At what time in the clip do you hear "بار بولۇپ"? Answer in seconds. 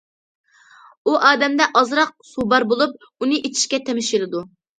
2.55-3.07